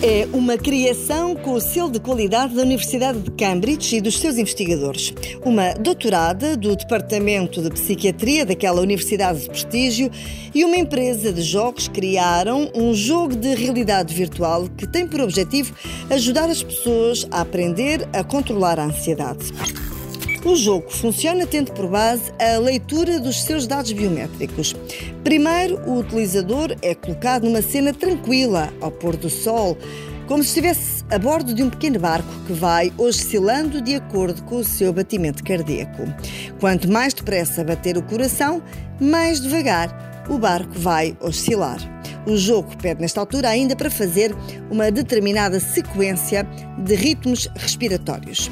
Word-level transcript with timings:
É 0.00 0.28
uma 0.32 0.56
criação 0.56 1.34
com 1.34 1.54
o 1.54 1.60
selo 1.60 1.90
de 1.90 1.98
qualidade 1.98 2.54
da 2.54 2.62
Universidade 2.62 3.18
de 3.18 3.32
Cambridge 3.32 3.96
e 3.96 4.00
dos 4.00 4.20
seus 4.20 4.38
investigadores. 4.38 5.12
Uma 5.44 5.74
doutorada 5.74 6.56
do 6.56 6.76
Departamento 6.76 7.60
de 7.60 7.68
Psiquiatria 7.70 8.46
daquela 8.46 8.80
universidade 8.80 9.40
de 9.40 9.48
prestígio 9.48 10.08
e 10.54 10.64
uma 10.64 10.76
empresa 10.76 11.32
de 11.32 11.42
jogos 11.42 11.88
criaram 11.88 12.70
um 12.76 12.94
jogo 12.94 13.34
de 13.34 13.56
realidade 13.56 14.14
virtual 14.14 14.68
que 14.76 14.86
tem 14.86 15.04
por 15.04 15.20
objetivo 15.20 15.74
ajudar 16.10 16.48
as 16.48 16.62
pessoas 16.62 17.26
a 17.32 17.40
aprender 17.40 18.08
a 18.12 18.22
controlar 18.22 18.78
a 18.78 18.84
ansiedade. 18.84 19.52
O 20.44 20.54
jogo 20.54 20.90
funciona 20.90 21.46
tendo 21.46 21.72
por 21.72 21.88
base 21.88 22.32
a 22.38 22.58
leitura 22.58 23.20
dos 23.20 23.42
seus 23.42 23.66
dados 23.66 23.92
biométricos. 23.92 24.74
Primeiro, 25.22 25.78
o 25.86 25.98
utilizador 25.98 26.74
é 26.80 26.94
colocado 26.94 27.44
numa 27.44 27.60
cena 27.60 27.92
tranquila, 27.92 28.72
ao 28.80 28.90
pôr 28.90 29.16
do 29.16 29.28
sol, 29.28 29.76
como 30.26 30.42
se 30.42 30.50
estivesse 30.50 31.04
a 31.10 31.18
bordo 31.18 31.52
de 31.52 31.62
um 31.62 31.68
pequeno 31.68 31.98
barco 31.98 32.28
que 32.46 32.52
vai 32.52 32.92
oscilando 32.96 33.80
de 33.82 33.96
acordo 33.96 34.42
com 34.44 34.56
o 34.56 34.64
seu 34.64 34.92
batimento 34.92 35.42
cardíaco. 35.42 36.04
Quanto 36.60 36.90
mais 36.90 37.12
depressa 37.12 37.64
bater 37.64 37.98
o 37.98 38.02
coração, 38.02 38.62
mais 39.00 39.40
devagar 39.40 40.24
o 40.28 40.38
barco 40.38 40.78
vai 40.78 41.16
oscilar. 41.20 41.78
O 42.26 42.36
jogo 42.36 42.76
pede, 42.76 43.00
nesta 43.00 43.20
altura, 43.20 43.48
ainda 43.48 43.74
para 43.74 43.90
fazer 43.90 44.34
uma 44.70 44.90
determinada 44.90 45.58
sequência 45.58 46.46
de 46.78 46.94
ritmos 46.94 47.48
respiratórios. 47.56 48.50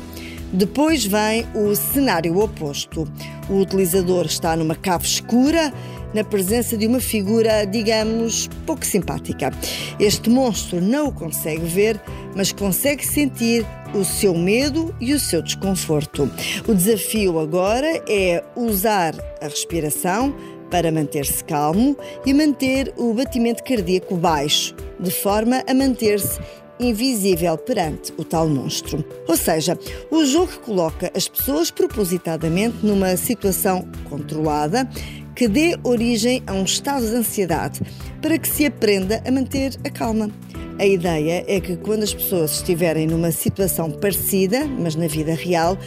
Depois 0.52 1.04
vem 1.04 1.46
o 1.54 1.74
cenário 1.74 2.38
oposto. 2.38 3.06
O 3.48 3.60
utilizador 3.60 4.26
está 4.26 4.56
numa 4.56 4.74
cave 4.74 5.04
escura, 5.04 5.72
na 6.14 6.24
presença 6.24 6.76
de 6.76 6.86
uma 6.86 7.00
figura, 7.00 7.64
digamos, 7.64 8.48
pouco 8.64 8.86
simpática. 8.86 9.52
Este 9.98 10.30
monstro 10.30 10.80
não 10.80 11.08
o 11.08 11.12
consegue 11.12 11.66
ver, 11.66 12.00
mas 12.34 12.52
consegue 12.52 13.04
sentir 13.06 13.66
o 13.94 14.04
seu 14.04 14.34
medo 14.34 14.94
e 15.00 15.12
o 15.12 15.20
seu 15.20 15.42
desconforto. 15.42 16.30
O 16.66 16.74
desafio 16.74 17.38
agora 17.38 18.02
é 18.08 18.42
usar 18.56 19.14
a 19.42 19.44
respiração 19.44 20.34
para 20.70 20.90
manter-se 20.90 21.44
calmo 21.44 21.96
e 22.24 22.34
manter 22.34 22.92
o 22.96 23.12
batimento 23.14 23.62
cardíaco 23.62 24.16
baixo, 24.16 24.74
de 24.98 25.10
forma 25.10 25.62
a 25.68 25.74
manter-se 25.74 26.40
invisível 26.78 27.56
perante 27.56 28.12
o 28.16 28.24
tal 28.24 28.48
monstro. 28.48 29.04
Ou 29.28 29.36
seja, 29.36 29.78
o 30.10 30.24
jogo 30.24 30.52
coloca 30.64 31.10
as 31.14 31.28
pessoas 31.28 31.70
propositadamente 31.70 32.84
numa 32.84 33.16
situação 33.16 33.86
controlada 34.08 34.88
que 35.34 35.46
dê 35.46 35.78
origem 35.84 36.42
a 36.46 36.52
um 36.52 36.64
estado 36.64 37.06
de 37.06 37.14
ansiedade 37.14 37.80
para 38.22 38.38
que 38.38 38.48
se 38.48 38.64
aprenda 38.64 39.22
a 39.26 39.30
manter 39.30 39.76
a 39.84 39.90
calma. 39.90 40.30
A 40.78 40.86
ideia 40.86 41.44
é 41.46 41.60
que 41.60 41.76
quando 41.76 42.02
as 42.02 42.12
pessoas 42.12 42.52
estiverem 42.52 43.06
numa 43.06 43.30
situação 43.30 43.90
parecida, 43.90 44.66
mas 44.66 44.94
na 44.94 45.06
vida 45.06 45.34
real, 45.34 45.78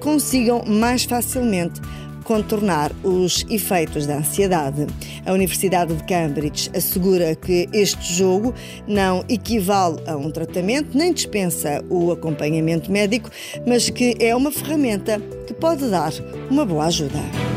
consigam 0.00 0.64
mais 0.66 1.04
facilmente 1.04 1.80
contornar 2.22 2.92
os 3.02 3.44
efeitos 3.50 4.06
da 4.06 4.16
ansiedade. 4.18 4.86
A 5.26 5.32
Universidade 5.32 5.94
de 5.94 6.04
Cambridge 6.04 6.70
assegura 6.74 7.34
que 7.34 7.68
este 7.72 8.14
jogo 8.14 8.54
não 8.86 9.24
equivale 9.28 10.00
a 10.06 10.16
um 10.16 10.30
tratamento 10.30 10.96
nem 10.96 11.12
dispensa 11.12 11.84
o 11.88 12.10
acompanhamento 12.10 12.90
médico, 12.90 13.30
mas 13.66 13.90
que 13.90 14.16
é 14.18 14.34
uma 14.34 14.50
ferramenta 14.50 15.20
que 15.46 15.54
pode 15.54 15.88
dar 15.88 16.12
uma 16.50 16.64
boa 16.64 16.86
ajuda. 16.86 17.51